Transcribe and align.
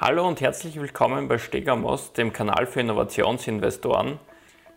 Hallo 0.00 0.28
und 0.28 0.40
herzlich 0.40 0.80
willkommen 0.80 1.26
bei 1.26 1.38
Stegamos, 1.38 2.12
dem 2.12 2.32
Kanal 2.32 2.68
für 2.68 2.78
Innovationsinvestoren. 2.78 4.20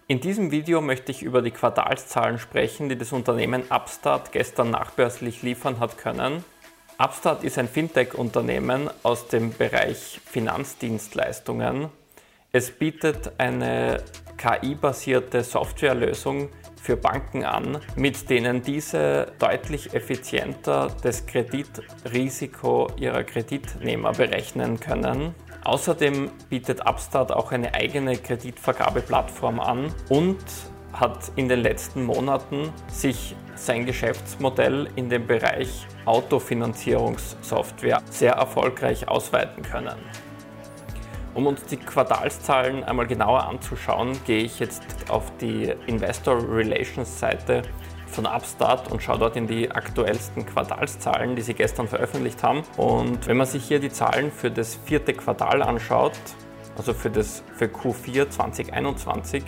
In 0.08 0.20
diesem 0.20 0.50
Video 0.50 0.82
möchte 0.82 1.12
ich 1.12 1.22
über 1.22 1.44
die 1.44 1.52
Quartalszahlen 1.52 2.40
sprechen, 2.40 2.90
die 2.90 2.98
das 2.98 3.14
Unternehmen 3.14 3.62
Upstart 3.70 4.32
gestern 4.32 4.72
nachbörslich 4.72 5.44
liefern 5.44 5.80
hat 5.80 6.00
können. 6.00 6.44
Upstart 6.98 7.44
ist 7.44 7.60
ein 7.60 7.68
Fintech-Unternehmen 7.68 8.90
aus 9.04 9.28
dem 9.28 9.54
Bereich 9.54 10.20
Finanzdienstleistungen. 10.26 11.90
Es 12.52 12.72
bietet 12.72 13.34
eine 13.38 14.02
KI-basierte 14.42 15.44
Softwarelösung 15.44 16.50
für 16.82 16.98
Banken 16.98 17.46
an, 17.46 17.80
mit 17.96 18.30
denen 18.30 18.64
diese 18.64 19.34
deutlich 19.38 19.94
effizienter 19.94 20.88
das 21.04 21.28
Kreditrisiko 21.28 22.88
ihrer 22.98 23.24
Kreditnehmer 23.24 24.14
berechnen 24.14 24.80
können. 24.80 25.36
Außerdem 25.64 26.32
bietet 26.50 26.88
Upstart 26.88 27.32
auch 27.32 27.52
eine 27.52 27.76
eigene 27.76 28.18
Kreditvergabeplattform 28.18 29.60
an 29.60 29.94
und 30.10 30.40
hat 30.92 31.32
in 31.36 31.48
den 31.48 31.60
letzten 31.60 32.04
Monaten 32.04 32.74
sich 32.88 33.36
sein 33.56 33.86
Geschäftsmodell 33.86 34.90
in 34.96 35.10
dem 35.10 35.28
Bereich 35.28 35.86
Autofinanzierungssoftware 36.06 38.02
sehr 38.10 38.34
erfolgreich 38.34 39.08
ausweiten 39.08 39.62
können. 39.62 39.98
Um 41.34 41.48
uns 41.48 41.64
die 41.64 41.78
Quartalszahlen 41.78 42.84
einmal 42.84 43.08
genauer 43.08 43.48
anzuschauen, 43.48 44.20
gehe 44.26 44.44
ich 44.44 44.60
jetzt 44.60 44.84
auf 45.10 45.32
die 45.38 45.74
Investor 45.88 46.38
Relations 46.50 47.20
Seite 47.20 47.62
von 48.08 48.26
Upstart 48.26 48.92
und 48.92 49.02
schaue 49.02 49.20
dort 49.20 49.38
in 49.38 49.48
die 49.48 49.72
aktuellsten 49.72 50.46
Quartalszahlen, 50.46 51.38
die 51.38 51.42
sie 51.42 51.54
gestern 51.54 51.88
veröffentlicht 51.88 52.44
haben. 52.44 52.64
Und 52.76 53.28
wenn 53.28 53.38
man 53.38 53.48
sich 53.48 53.64
hier 53.64 53.80
die 53.80 53.90
Zahlen 53.90 54.30
für 54.32 54.52
das 54.52 54.76
vierte 54.76 55.14
Quartal 55.14 55.62
anschaut, 55.62 56.20
also 56.78 56.94
für, 56.94 57.10
das, 57.10 57.44
für 57.56 57.66
Q4 57.66 58.30
2021, 58.30 59.44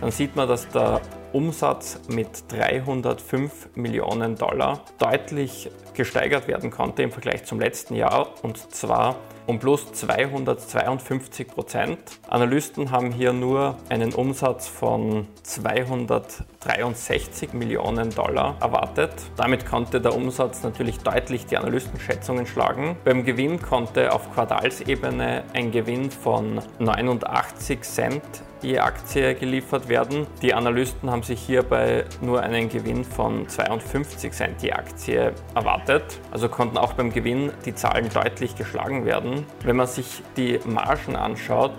dann 0.00 0.10
sieht 0.10 0.34
man, 0.34 0.48
dass 0.48 0.68
der 0.68 1.02
Umsatz 1.32 2.00
mit 2.08 2.28
305 2.48 3.70
Millionen 3.74 4.36
Dollar 4.36 4.84
deutlich 4.98 5.70
gesteigert 5.94 6.48
werden 6.48 6.70
konnte 6.70 7.02
im 7.02 7.10
Vergleich 7.10 7.44
zum 7.44 7.60
letzten 7.60 7.94
Jahr 7.94 8.28
und 8.42 8.74
zwar 8.74 9.16
um 9.48 9.58
plus 9.58 9.90
252 9.92 11.48
Prozent. 11.48 11.98
Analysten 12.28 12.90
haben 12.90 13.12
hier 13.12 13.32
nur 13.32 13.78
einen 13.88 14.12
Umsatz 14.12 14.68
von 14.68 15.26
263 15.42 17.54
Millionen 17.54 18.10
Dollar 18.10 18.58
erwartet. 18.60 19.14
Damit 19.36 19.64
konnte 19.64 20.02
der 20.02 20.14
Umsatz 20.14 20.62
natürlich 20.62 20.98
deutlich 20.98 21.46
die 21.46 21.56
Analystenschätzungen 21.56 22.46
schlagen. 22.46 22.98
Beim 23.04 23.24
Gewinn 23.24 23.62
konnte 23.62 24.12
auf 24.12 24.30
Quartalsebene 24.34 25.44
ein 25.54 25.72
Gewinn 25.72 26.10
von 26.10 26.60
89 26.78 27.80
Cent 27.80 28.42
je 28.62 28.80
Aktie 28.80 29.34
geliefert 29.34 29.88
werden. 29.88 30.26
Die 30.42 30.54
Analysten 30.54 31.10
haben 31.10 31.22
sich 31.22 31.40
hierbei 31.40 32.04
nur 32.20 32.42
einen 32.42 32.68
Gewinn 32.68 33.04
von 33.04 33.48
52 33.48 34.32
Cent 34.32 34.62
je 34.62 34.72
Aktie 34.72 35.32
erwartet. 35.54 36.18
Also 36.30 36.48
konnten 36.48 36.76
auch 36.76 36.94
beim 36.94 37.12
Gewinn 37.12 37.52
die 37.64 37.74
Zahlen 37.74 38.08
deutlich 38.08 38.56
geschlagen 38.56 39.04
werden. 39.04 39.46
Wenn 39.64 39.76
man 39.76 39.86
sich 39.86 40.22
die 40.36 40.58
Margen 40.64 41.16
anschaut, 41.16 41.72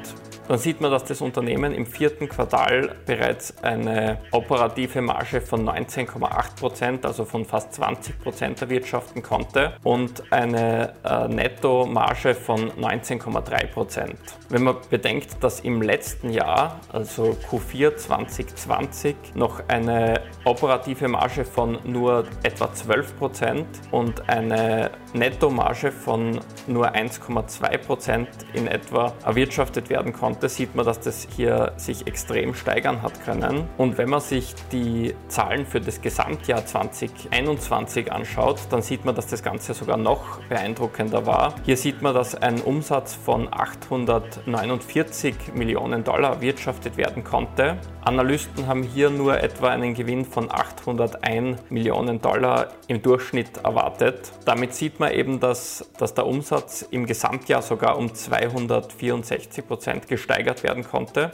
dann 0.50 0.58
sieht 0.58 0.82
man, 0.82 0.90
dass 0.90 1.04
das 1.04 1.22
Unternehmen 1.22 1.76
im 1.76 1.86
vierten 1.86 2.28
Quartal 2.28 2.96
bereits 3.06 3.54
eine 3.62 4.18
operative 4.32 5.00
Marge 5.00 5.42
von 5.42 5.64
19,8 5.64 6.56
Prozent, 6.60 7.06
also 7.06 7.24
von 7.24 7.46
fast 7.46 7.72
20 7.74 8.20
Prozent 8.20 8.60
erwirtschaften 8.60 9.22
konnte 9.22 9.74
und 9.84 10.24
eine 10.34 10.94
äh, 11.06 11.28
Nettomarge 11.28 12.34
von 12.34 12.72
19,3 12.72 13.68
Prozent. 13.68 14.18
Wenn 14.50 14.64
man 14.64 14.78
bedenkt, 14.90 15.44
dass 15.44 15.60
im 15.60 15.84
letzten 15.84 16.32
Jahr, 16.32 16.80
also 16.92 17.38
Q4 17.52 17.96
2020, 17.98 19.16
noch 19.36 19.62
eine 19.68 20.20
operative 20.46 21.08
Marge 21.08 21.46
von 21.46 21.78
nur 21.84 22.26
etwa 22.42 22.74
12 22.74 23.18
Prozent 23.20 23.68
und 23.92 24.28
eine 24.28 24.90
Nettomarge 25.14 25.92
von 25.92 26.40
nur 26.66 26.96
1,2 26.96 27.78
Prozent 27.78 28.30
in 28.54 28.66
etwa 28.66 29.14
erwirtschaftet 29.24 29.92
werden 29.92 30.12
konnte, 30.12 30.39
da 30.40 30.50
sieht 30.50 30.76
man, 30.76 30.86
dass 30.86 31.00
das 31.00 31.28
hier 31.36 31.74
sich 31.78 32.08
extrem 32.08 32.54
steigern 32.54 33.02
hat 33.02 33.24
können. 33.24 33.68
Und 33.78 33.98
wenn 33.98 34.10
man 34.10 34.22
sich 34.22 34.54
die 34.72 35.14
Zahlen 35.28 35.66
für 35.66 35.82
das 35.82 36.02
Gesamtjahr 36.02 36.66
2021 36.66 38.12
anschaut, 38.12 38.60
dann 38.70 38.82
sieht 38.82 39.06
man, 39.06 39.16
dass 39.16 39.28
das 39.28 39.44
Ganze 39.44 39.74
sogar 39.74 39.98
noch 39.98 40.40
beeindruckender 40.50 41.26
war. 41.26 41.56
Hier 41.66 41.78
sieht 41.78 42.02
man, 42.02 42.14
dass 42.14 42.36
ein 42.36 42.62
Umsatz 42.62 43.14
von 43.14 43.48
849 43.52 45.54
Millionen 45.54 46.04
Dollar 46.04 46.36
erwirtschaftet 46.36 46.98
werden 46.98 47.24
konnte. 47.24 47.78
Analysten 48.02 48.68
haben 48.68 48.84
hier 48.84 49.10
nur 49.10 49.42
etwa 49.42 49.70
einen 49.70 49.94
Gewinn 49.94 50.26
von 50.26 50.50
801 50.50 51.60
Millionen 51.70 52.22
Dollar 52.22 52.70
im 52.88 53.02
Durchschnitt 53.02 53.58
erwartet. 53.64 54.32
Damit 54.46 54.74
sieht 54.74 55.00
man 55.00 55.12
eben, 55.12 55.40
dass, 55.40 55.90
dass 55.98 56.14
der 56.14 56.26
Umsatz 56.26 56.86
im 56.90 57.06
Gesamtjahr 57.06 57.62
sogar 57.62 57.98
um 57.98 58.14
264 58.14 59.68
Prozent 59.68 60.08
gestiegen 60.08 60.29
gesteigert 60.30 60.64
werden 60.64 60.84
konnte. 60.84 61.32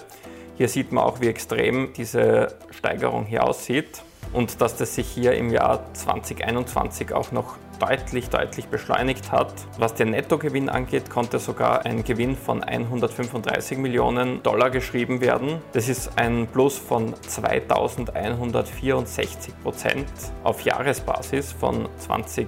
Hier 0.58 0.70
sieht 0.70 0.94
man 0.94 1.04
auch, 1.04 1.20
wie 1.20 1.28
extrem 1.28 1.92
diese 1.94 2.56
Steigerung 2.72 3.26
hier 3.26 3.44
aussieht 3.44 4.02
und 4.32 4.62
dass 4.62 4.78
das 4.78 4.96
sich 4.96 5.08
hier 5.08 5.34
im 5.34 5.52
Jahr 5.52 5.94
2021 5.94 7.14
auch 7.14 7.34
noch 7.34 7.58
deutlich, 7.78 8.30
deutlich 8.30 8.68
beschleunigt 8.68 9.34
hat. 9.34 9.54
Was 9.78 9.96
den 9.96 10.12
Nettogewinn 10.12 10.70
angeht, 10.70 11.10
konnte 11.10 11.40
sogar 11.40 11.86
ein 11.86 12.06
Gewinn 12.06 12.38
von 12.38 12.64
135 12.64 13.78
Millionen 13.78 14.42
Dollar 14.44 14.70
geschrieben 14.70 15.20
werden. 15.20 15.62
Das 15.74 15.90
ist 15.90 16.18
ein 16.18 16.48
Plus 16.48 16.78
von 16.78 17.14
2164 17.28 19.60
Prozent 19.62 20.08
auf 20.46 20.62
Jahresbasis 20.62 21.52
von 21.52 21.90
2020 21.98 22.48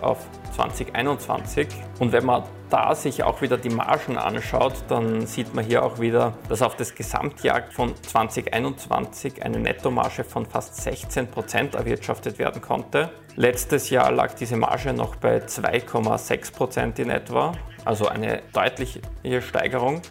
auf 0.00 0.18
2021. 0.54 1.68
Und 1.98 2.12
wenn 2.12 2.24
man 2.24 2.44
da 2.70 2.94
sich 2.94 3.22
auch 3.22 3.42
wieder 3.42 3.58
die 3.58 3.70
Margen 3.70 4.16
anschaut, 4.16 4.74
dann 4.88 5.26
sieht 5.26 5.54
man 5.54 5.64
hier 5.64 5.84
auch 5.84 6.00
wieder, 6.00 6.34
dass 6.48 6.62
auf 6.62 6.76
das 6.76 6.94
Gesamtjahr 6.94 7.64
von 7.70 7.94
2021 8.02 9.44
eine 9.44 9.58
Nettomarge 9.58 10.24
von 10.24 10.46
fast 10.46 10.76
16 10.76 11.28
Prozent 11.28 11.74
erwirtschaftet 11.74 12.38
werden 12.38 12.62
konnte. 12.62 13.10
Letztes 13.36 13.90
Jahr 13.90 14.10
lag 14.10 14.34
diese 14.34 14.56
Marge 14.56 14.92
noch 14.92 15.16
bei 15.16 15.38
2,6 15.38 16.52
Prozent 16.52 16.98
in 16.98 17.10
etwa, 17.10 17.52
also 17.84 18.06
eine 18.08 18.42
deutliche 18.52 19.00
Steigerung. 19.40 20.02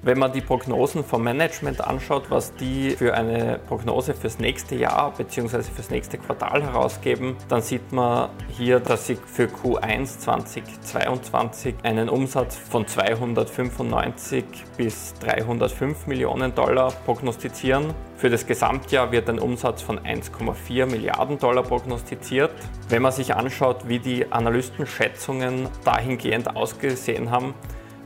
Wenn 0.00 0.18
man 0.18 0.32
die 0.32 0.40
Prognosen 0.40 1.02
vom 1.02 1.24
Management 1.24 1.80
anschaut, 1.80 2.30
was 2.30 2.54
die 2.54 2.90
für 2.90 3.14
eine 3.14 3.58
Prognose 3.66 4.14
fürs 4.14 4.38
nächste 4.38 4.76
Jahr 4.76 5.12
bzw. 5.16 5.62
fürs 5.62 5.90
nächste 5.90 6.18
Quartal 6.18 6.62
herausgeben, 6.62 7.36
dann 7.48 7.62
sieht 7.62 7.90
man 7.90 8.30
hier, 8.48 8.78
dass 8.78 9.08
sie 9.08 9.16
für 9.16 9.46
Q1 9.46 10.20
2022 10.20 11.74
einen 11.82 12.08
Umsatz 12.08 12.56
von 12.56 12.86
295 12.86 14.44
bis 14.76 15.14
305 15.14 16.06
Millionen 16.06 16.54
Dollar 16.54 16.92
prognostizieren. 17.04 17.92
Für 18.16 18.30
das 18.30 18.46
Gesamtjahr 18.46 19.10
wird 19.10 19.28
ein 19.28 19.40
Umsatz 19.40 19.82
von 19.82 19.98
1,4 19.98 20.86
Milliarden 20.86 21.38
Dollar 21.40 21.64
prognostiziert. 21.64 22.52
Wenn 22.88 23.02
man 23.02 23.12
sich 23.12 23.34
anschaut, 23.34 23.88
wie 23.88 23.98
die 23.98 24.30
Analystenschätzungen 24.30 25.68
dahingehend 25.84 26.54
ausgesehen 26.54 27.32
haben, 27.32 27.54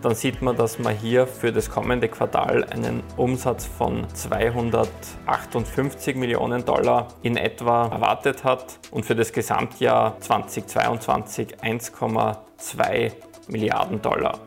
dann 0.03 0.15
sieht 0.15 0.43
man, 0.43 0.57
dass 0.57 0.79
man 0.79 0.95
hier 0.95 1.27
für 1.27 1.53
das 1.53 1.71
kommende 1.71 2.09
Quartal 2.09 2.65
einen 2.65 3.03
Umsatz 3.17 3.67
von 3.67 4.07
258 4.13 6.17
Millionen 6.17 6.65
Dollar 6.65 7.09
in 7.23 7.37
etwa 7.37 7.87
erwartet 7.87 8.45
hat 8.45 8.79
und 8.91 9.07
für 9.07 9.15
das 9.15 9.33
Gesamtjahr 9.33 10.19
2022 10.21 11.61
1,2 11.61 13.13
Milliarden 13.49 14.03
Dollar. 14.03 14.41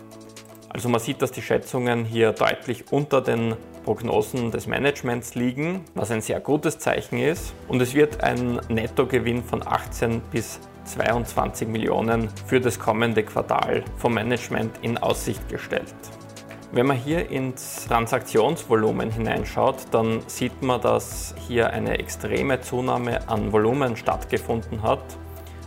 Also 0.70 0.90
man 0.90 1.00
sieht, 1.00 1.22
dass 1.22 1.32
die 1.32 1.42
Schätzungen 1.42 2.04
hier 2.04 2.34
deutlich 2.34 2.92
unter 2.92 3.22
den 3.22 3.56
Prognosen 3.86 4.52
des 4.52 4.68
Managements 4.68 5.36
liegen, 5.36 5.86
was 5.94 6.12
ein 6.12 6.22
sehr 6.22 6.42
gutes 6.42 6.80
Zeichen 6.80 7.18
ist. 7.18 7.54
Und 7.70 7.82
es 7.82 7.94
wird 7.94 8.24
ein 8.24 8.60
Nettogewinn 8.68 9.44
von 9.44 9.66
18 9.66 10.22
bis 10.32 10.60
22 10.86 11.68
Millionen 11.68 12.30
für 12.46 12.62
das 12.62 12.80
kommende 12.80 13.24
Quartal 13.24 13.84
vom 13.98 14.14
Management 14.14 14.72
in 14.82 14.98
Aussicht 14.98 15.48
gestellt. 15.50 15.96
Wenn 16.72 16.88
man 16.88 16.98
hier 16.98 17.30
ins 17.30 17.86
Transaktionsvolumen 17.88 19.12
hineinschaut, 19.12 19.78
dann 19.92 20.22
sieht 20.28 20.62
man, 20.62 20.82
dass 20.82 21.36
hier 21.48 21.70
eine 21.70 22.00
extreme 22.00 22.60
Zunahme 22.62 23.28
an 23.30 23.52
Volumen 23.52 23.96
stattgefunden 23.96 24.82
hat. 24.84 25.04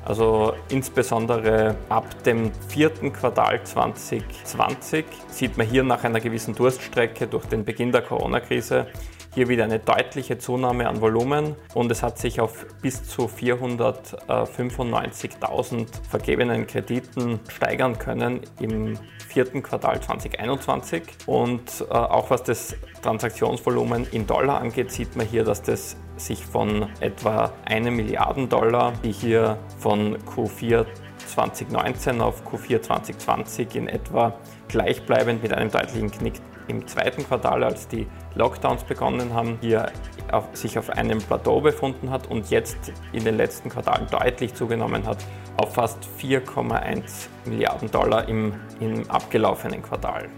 Also 0.04 0.54
insbesondere 0.70 1.76
ab 1.88 2.22
dem 2.24 2.50
vierten 2.68 3.12
Quartal 3.12 3.62
2020 3.62 5.04
sieht 5.28 5.56
man 5.56 5.66
hier 5.66 5.82
nach 5.82 6.04
einer 6.04 6.20
gewissen 6.20 6.54
Durststrecke 6.54 7.26
durch 7.26 7.46
den 7.46 7.64
Beginn 7.64 7.92
der 7.92 8.02
Corona-Krise 8.02 8.86
Hier 9.34 9.48
wieder 9.48 9.64
eine 9.64 9.78
deutliche 9.78 10.36
Zunahme 10.38 10.88
an 10.88 11.00
Volumen 11.00 11.56
und 11.74 11.90
es 11.90 12.02
hat 12.02 12.18
sich 12.18 12.40
auf 12.40 12.66
bis 12.80 13.06
zu 13.06 13.26
495.000 13.26 15.86
vergebenen 16.08 16.66
Krediten 16.66 17.40
steigern 17.48 17.98
können 17.98 18.40
im 18.58 18.98
vierten 19.28 19.62
Quartal 19.62 20.00
2021. 20.00 21.02
Und 21.26 21.62
äh, 21.80 21.84
auch 21.94 22.30
was 22.30 22.42
das 22.42 22.74
Transaktionsvolumen 23.02 24.06
in 24.10 24.26
Dollar 24.26 24.60
angeht, 24.60 24.90
sieht 24.90 25.14
man 25.14 25.26
hier, 25.26 25.44
dass 25.44 25.62
das 25.62 25.96
sich 26.16 26.44
von 26.44 26.88
etwa 27.00 27.52
1 27.66 27.90
Milliarden 27.90 28.48
Dollar, 28.48 28.92
die 29.04 29.12
hier 29.12 29.58
von 29.78 30.18
Q4 30.18 30.86
2019 31.26 32.20
auf 32.20 32.42
Q4 32.46 32.82
2020 32.82 33.76
in 33.76 33.88
etwa 33.88 34.34
gleichbleibend 34.68 35.42
mit 35.42 35.52
einem 35.52 35.70
deutlichen 35.70 36.10
Knick 36.10 36.34
im 36.68 36.86
zweiten 36.86 37.26
Quartal, 37.26 37.64
als 37.64 37.88
die 37.88 38.06
Lockdowns 38.34 38.84
begonnen 38.84 39.34
haben, 39.34 39.58
hier 39.60 39.90
auf, 40.30 40.44
sich 40.52 40.78
auf 40.78 40.90
einem 40.90 41.18
Plateau 41.18 41.60
befunden 41.60 42.10
hat 42.10 42.28
und 42.28 42.50
jetzt 42.50 42.92
in 43.12 43.24
den 43.24 43.36
letzten 43.36 43.70
Quartalen 43.70 44.06
deutlich 44.10 44.54
zugenommen 44.54 45.06
hat 45.06 45.18
auf 45.56 45.74
fast 45.74 45.98
4,1 46.20 47.28
Milliarden 47.46 47.90
Dollar 47.90 48.28
im, 48.28 48.54
im 48.80 49.10
abgelaufenen 49.10 49.82
Quartal. 49.82 50.28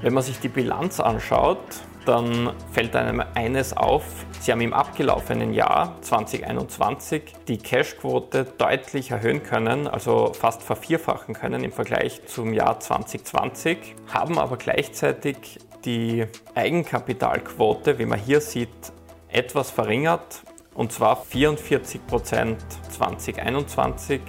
Wenn 0.00 0.14
man 0.14 0.22
sich 0.22 0.40
die 0.40 0.48
Bilanz 0.48 0.98
anschaut, 0.98 1.58
dann 2.06 2.52
fällt 2.72 2.96
einem 2.96 3.22
eines 3.34 3.76
auf. 3.76 4.04
Sie 4.40 4.50
haben 4.50 4.60
im 4.60 4.72
abgelaufenen 4.72 5.52
Jahr 5.52 5.96
2021 6.00 7.34
die 7.46 7.58
Cashquote 7.58 8.44
deutlich 8.58 9.12
erhöhen 9.12 9.42
können, 9.42 9.86
also 9.86 10.32
fast 10.32 10.62
vervierfachen 10.62 11.34
können 11.34 11.62
im 11.62 11.70
Vergleich 11.70 12.26
zum 12.26 12.52
Jahr 12.52 12.80
2020, 12.80 13.94
haben 14.12 14.38
aber 14.38 14.56
gleichzeitig 14.56 15.60
die 15.84 16.26
Eigenkapitalquote, 16.54 17.98
wie 17.98 18.06
man 18.06 18.18
hier 18.18 18.40
sieht, 18.40 18.92
etwas 19.28 19.70
verringert 19.70 20.42
und 20.74 20.92
zwar 20.92 21.24
44% 21.24 22.56
2021 22.90 24.20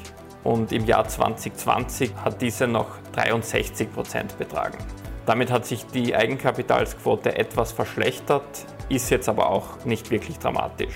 und 0.43 0.71
im 0.71 0.85
Jahr 0.85 1.07
2020 1.07 2.13
hat 2.15 2.41
diese 2.41 2.67
noch 2.67 2.87
63% 3.15 4.37
betragen. 4.37 4.77
Damit 5.25 5.51
hat 5.51 5.65
sich 5.65 5.85
die 5.85 6.15
Eigenkapitalsquote 6.15 7.37
etwas 7.37 7.71
verschlechtert, 7.71 8.65
ist 8.89 9.09
jetzt 9.09 9.29
aber 9.29 9.49
auch 9.49 9.85
nicht 9.85 10.11
wirklich 10.11 10.37
dramatisch. 10.37 10.95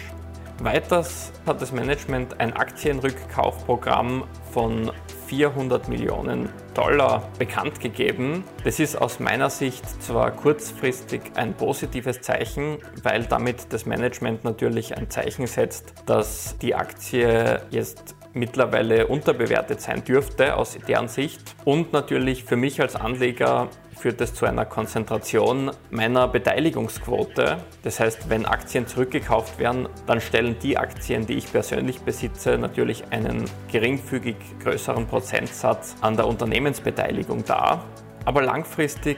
Weiters 0.60 1.32
hat 1.46 1.62
das 1.62 1.72
Management 1.72 2.40
ein 2.40 2.54
Aktienrückkaufprogramm 2.54 4.24
von 4.52 4.92
400 5.28 5.88
Millionen 5.88 6.50
Dollar 6.74 7.30
bekannt 7.38 7.80
gegeben. 7.80 8.44
Das 8.64 8.80
ist 8.80 8.96
aus 8.96 9.20
meiner 9.20 9.52
Sicht 9.52 9.86
zwar 10.02 10.32
kurzfristig 10.32 11.22
ein 11.36 11.54
positives 11.54 12.22
Zeichen, 12.22 12.78
weil 13.04 13.26
damit 13.26 13.72
das 13.72 13.86
Management 13.86 14.46
natürlich 14.46 14.98
ein 14.98 15.10
Zeichen 15.12 15.46
setzt, 15.46 15.94
dass 16.08 16.58
die 16.58 16.74
Aktie 16.74 17.62
jetzt 17.70 18.16
mittlerweile 18.34 19.08
unterbewertet 19.08 19.82
sein 19.82 20.04
dürfte 20.04 20.56
aus 20.56 20.78
deren 20.88 21.08
Sicht. 21.08 21.56
Und 21.66 21.94
natürlich 21.94 22.46
für 22.46 22.56
mich 22.56 22.82
als 22.82 22.96
Anleger 22.96 23.70
führt 24.00 24.22
es 24.22 24.34
zu 24.34 24.46
einer 24.46 24.66
Konzentration 24.66 25.72
meiner 25.90 26.28
Beteiligungsquote. 26.28 27.58
Das 27.84 28.00
heißt, 28.00 28.30
wenn 28.30 28.46
Aktien 28.46 28.88
zurückgekauft 28.88 29.60
werden, 29.60 29.90
dann 30.06 30.22
stellen 30.22 30.58
die 30.62 30.78
Aktien, 30.78 31.26
die 31.26 31.34
ich 31.34 31.52
persönlich 31.52 32.02
besitze, 32.02 32.58
natürlich 32.58 33.04
einen 33.12 33.46
geringfügig 33.72 34.36
größeren 34.64 35.08
Prozentsatz 35.08 35.96
an 36.02 36.16
der 36.16 36.28
Unternehmensbeteiligung 36.28 37.44
dar. 37.46 37.84
Aber 38.26 38.42
langfristig 38.42 39.18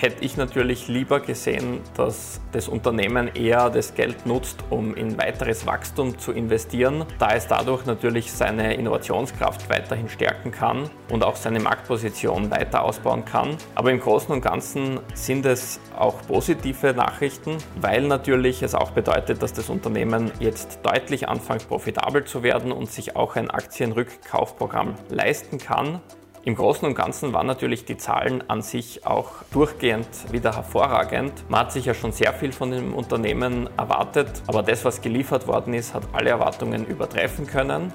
hätte 0.00 0.24
ich 0.24 0.36
natürlich 0.36 0.88
lieber 0.88 1.20
gesehen, 1.20 1.80
dass 1.96 2.40
das 2.52 2.68
Unternehmen 2.68 3.28
eher 3.34 3.70
das 3.70 3.94
Geld 3.94 4.26
nutzt, 4.26 4.64
um 4.70 4.94
in 4.94 5.18
weiteres 5.18 5.66
Wachstum 5.66 6.18
zu 6.18 6.32
investieren, 6.32 7.04
da 7.18 7.30
es 7.34 7.46
dadurch 7.46 7.86
natürlich 7.86 8.32
seine 8.32 8.74
Innovationskraft 8.74 9.68
weiterhin 9.68 10.08
stärken 10.08 10.50
kann 10.50 10.88
und 11.10 11.22
auch 11.22 11.36
seine 11.36 11.60
Marktposition 11.60 12.50
weiter 12.50 12.82
ausbauen 12.82 13.24
kann. 13.24 13.56
Aber 13.74 13.90
im 13.90 14.00
Großen 14.00 14.32
und 14.32 14.40
Ganzen 14.40 15.00
sind 15.14 15.44
es 15.46 15.80
auch 15.96 16.16
positive 16.26 16.94
Nachrichten, 16.94 17.58
weil 17.80 18.02
natürlich 18.02 18.62
es 18.62 18.74
auch 18.74 18.92
bedeutet, 18.92 19.42
dass 19.42 19.52
das 19.52 19.68
Unternehmen 19.68 20.30
jetzt 20.40 20.80
deutlich 20.82 21.28
anfängt 21.28 21.68
profitabel 21.68 22.24
zu 22.24 22.42
werden 22.42 22.72
und 22.72 22.90
sich 22.90 23.16
auch 23.16 23.36
ein 23.36 23.50
Aktienrückkaufprogramm 23.50 24.94
leisten 25.10 25.58
kann. 25.58 26.00
Im 26.42 26.54
Großen 26.54 26.88
und 26.88 26.94
Ganzen 26.94 27.34
waren 27.34 27.46
natürlich 27.46 27.84
die 27.84 27.98
Zahlen 27.98 28.42
an 28.48 28.62
sich 28.62 29.04
auch 29.04 29.28
durchgehend 29.52 30.08
wieder 30.32 30.56
hervorragend. 30.56 31.32
Man 31.50 31.60
hat 31.60 31.72
sich 31.72 31.84
ja 31.84 31.92
schon 31.92 32.12
sehr 32.12 32.32
viel 32.32 32.52
von 32.52 32.70
dem 32.70 32.94
Unternehmen 32.94 33.68
erwartet, 33.76 34.42
aber 34.46 34.62
das, 34.62 34.82
was 34.86 35.02
geliefert 35.02 35.46
worden 35.46 35.74
ist, 35.74 35.92
hat 35.92 36.04
alle 36.14 36.30
Erwartungen 36.30 36.86
übertreffen 36.86 37.46
können. 37.46 37.92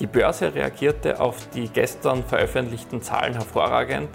Die 0.00 0.06
Börse 0.06 0.54
reagierte 0.54 1.20
auf 1.20 1.50
die 1.50 1.68
gestern 1.68 2.24
veröffentlichten 2.24 3.02
Zahlen 3.02 3.34
hervorragend 3.34 4.08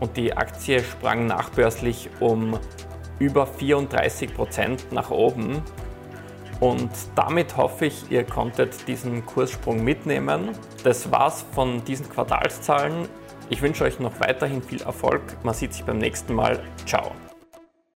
und 0.00 0.16
die 0.16 0.36
Aktie 0.36 0.82
sprang 0.82 1.26
nachbörslich 1.26 2.10
um 2.18 2.58
über 3.20 3.46
34 3.46 4.34
Prozent 4.34 4.90
nach 4.90 5.10
oben 5.10 5.62
und 6.60 6.90
damit 7.14 7.56
hoffe 7.56 7.86
ich, 7.86 8.10
ihr 8.10 8.24
konntet 8.24 8.88
diesen 8.88 9.24
Kurssprung 9.26 9.82
mitnehmen. 9.82 10.50
Das 10.84 11.10
war's 11.10 11.44
von 11.52 11.84
diesen 11.84 12.08
Quartalszahlen. 12.08 13.08
Ich 13.50 13.62
wünsche 13.62 13.84
euch 13.84 14.00
noch 14.00 14.18
weiterhin 14.20 14.62
viel 14.62 14.82
Erfolg. 14.82 15.22
Man 15.44 15.54
sieht 15.54 15.72
sich 15.72 15.84
beim 15.84 15.98
nächsten 15.98 16.34
Mal. 16.34 16.62
Ciao. 16.84 17.12